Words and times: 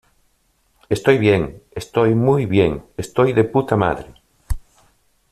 estoy 0.89 1.19
bien. 1.19 1.61
estoy 1.75 2.15
muy 2.15 2.47
bien, 2.47 2.83
estoy 2.97 3.33
de_puta_madre. 3.33 4.15